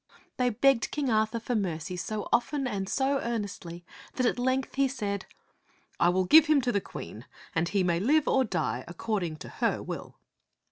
[0.37, 3.85] They begged King Arthur for mercy so often and so earnestly
[4.15, 5.27] that at length he said,"
[5.99, 9.49] I will give him to the Queen, and he may live or die according to
[9.49, 10.15] her will."